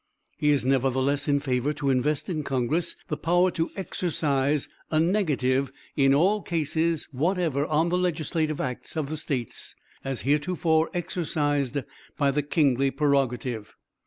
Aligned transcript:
He 0.39 0.49
is 0.49 0.65
nevertheless 0.65 1.27
in 1.27 1.39
favor 1.39 1.73
to 1.73 1.91
invest 1.91 2.27
in 2.27 2.41
congress 2.43 2.95
the 3.07 3.17
power 3.17 3.51
to 3.51 3.69
exercise 3.75 4.67
'a 4.89 4.99
negative 4.99 5.71
in 5.95 6.11
all 6.15 6.41
cases 6.41 7.07
whatever 7.11 7.67
on 7.67 7.89
the 7.89 7.99
legislative 7.99 8.59
acts 8.59 8.97
of 8.97 9.09
the 9.11 9.17
States, 9.17 9.75
as 10.03 10.21
heretofore 10.21 10.89
exercised 10.95 11.77
by 12.17 12.31
the 12.31 12.41
kingly 12.41 12.89
prerogative.' 12.89 13.75